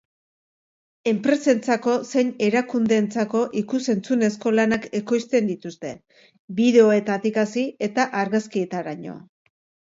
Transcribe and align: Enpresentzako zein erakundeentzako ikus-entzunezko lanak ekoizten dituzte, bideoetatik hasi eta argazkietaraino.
Enpresentzako 1.09 1.91
zein 2.13 2.31
erakundeentzako 2.47 3.41
ikus-entzunezko 3.61 4.53
lanak 4.61 4.87
ekoizten 5.01 5.51
dituzte, 5.53 5.93
bideoetatik 6.61 7.39
hasi 7.45 7.67
eta 7.91 8.09
argazkietaraino. 8.25 9.17